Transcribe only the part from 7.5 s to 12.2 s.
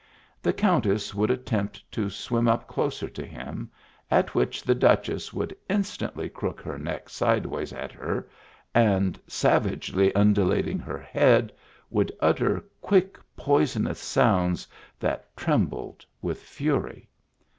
at her and, savagely undulating her head, would